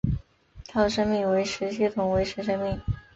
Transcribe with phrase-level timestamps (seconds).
[0.73, 2.81] 靠生命维持系统维持生命。